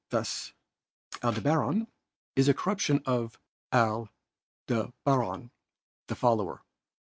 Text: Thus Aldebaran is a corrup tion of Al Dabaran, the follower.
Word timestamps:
Thus 0.09 0.51
Aldebaran 1.21 1.85
is 2.35 2.47
a 2.49 2.55
corrup 2.55 2.79
tion 2.79 3.03
of 3.05 3.37
Al 3.71 4.09
Dabaran, 4.67 5.51
the 6.07 6.15
follower. 6.15 6.63